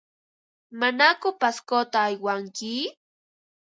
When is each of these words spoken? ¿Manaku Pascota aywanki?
¿Manaku 0.79 1.29
Pascota 1.41 1.97
aywanki? 2.07 2.71